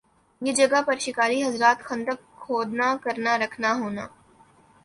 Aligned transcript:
یِہ 0.41 0.51
جگہ 0.59 0.79
پر 0.87 0.97
شکاری 1.05 1.39
حضرات 1.47 1.77
خندق 1.87 2.19
کھودنا 2.41 2.87
کرنا 3.03 3.33
رکھنا 3.43 3.69
ہونا 3.79 4.05